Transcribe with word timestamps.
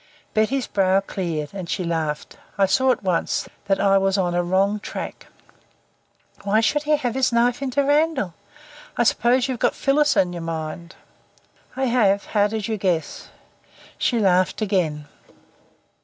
Betty's 0.33 0.65
brow 0.65 0.99
cleared, 0.99 1.53
and 1.53 1.69
she 1.69 1.83
laughed. 1.83 2.35
I 2.57 2.65
saw 2.65 2.89
at 2.91 3.03
once 3.03 3.47
that 3.65 3.79
I 3.79 3.99
was 3.99 4.17
on 4.17 4.33
a 4.33 4.41
wrong 4.41 4.79
track. 4.79 5.27
"Why 6.43 6.59
should 6.59 6.81
he 6.89 6.97
have 6.97 7.13
his 7.13 7.31
knife 7.31 7.61
into 7.61 7.83
Randall? 7.83 8.33
I 8.97 9.03
suppose 9.03 9.47
you've 9.47 9.59
got 9.59 9.75
Phyllis 9.75 10.17
in 10.17 10.33
your 10.33 10.41
mind." 10.41 10.95
"I 11.75 11.85
have. 11.85 12.25
How 12.25 12.47
did 12.47 12.67
you 12.67 12.77
guess?" 12.77 13.29
She 13.99 14.17
laughed 14.17 14.59
again. 14.59 15.05